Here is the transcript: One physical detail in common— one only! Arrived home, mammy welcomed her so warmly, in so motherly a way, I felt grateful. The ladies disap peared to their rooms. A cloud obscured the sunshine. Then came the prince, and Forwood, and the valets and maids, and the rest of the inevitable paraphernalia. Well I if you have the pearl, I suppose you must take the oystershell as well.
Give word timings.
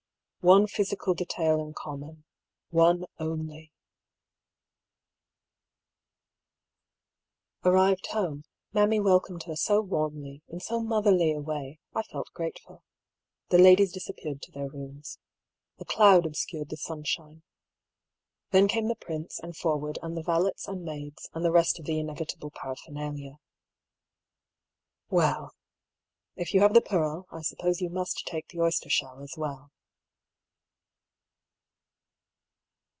One 0.43 0.65
physical 0.65 1.13
detail 1.13 1.61
in 1.61 1.75
common— 1.75 2.23
one 2.81 3.05
only! 3.19 3.71
Arrived 7.63 8.07
home, 8.07 8.45
mammy 8.73 8.99
welcomed 8.99 9.43
her 9.43 9.55
so 9.55 9.81
warmly, 9.81 10.41
in 10.47 10.59
so 10.59 10.79
motherly 10.79 11.31
a 11.31 11.39
way, 11.39 11.77
I 11.93 12.01
felt 12.01 12.31
grateful. 12.33 12.83
The 13.49 13.59
ladies 13.59 13.93
disap 13.93 14.17
peared 14.17 14.41
to 14.41 14.51
their 14.51 14.67
rooms. 14.67 15.19
A 15.77 15.85
cloud 15.85 16.25
obscured 16.25 16.69
the 16.69 16.75
sunshine. 16.77 17.43
Then 18.49 18.67
came 18.67 18.87
the 18.87 18.95
prince, 18.95 19.37
and 19.39 19.55
Forwood, 19.55 19.99
and 20.01 20.17
the 20.17 20.23
valets 20.23 20.67
and 20.67 20.83
maids, 20.83 21.29
and 21.35 21.45
the 21.45 21.51
rest 21.51 21.77
of 21.77 21.85
the 21.85 21.99
inevitable 21.99 22.49
paraphernalia. 22.49 23.37
Well 25.11 25.51
I 26.35 26.41
if 26.41 26.55
you 26.55 26.61
have 26.61 26.73
the 26.73 26.81
pearl, 26.81 27.27
I 27.31 27.43
suppose 27.43 27.79
you 27.79 27.91
must 27.91 28.25
take 28.25 28.47
the 28.47 28.57
oystershell 28.57 29.21
as 29.21 29.35
well. 29.37 29.69